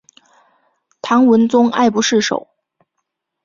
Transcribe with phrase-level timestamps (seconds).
[1.03, 2.47] 唐文宗爱不释手。